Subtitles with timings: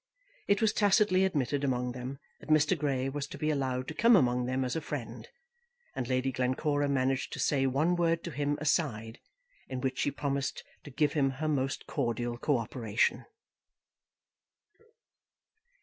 [0.47, 2.75] It was tacitly admitted among them that Mr.
[2.75, 5.29] Grey was to be allowed to come among them as a friend,
[5.95, 9.19] and Lady Glencora managed to say one word to him aside,
[9.69, 13.25] in which she promised to give him her most cordial cooperation.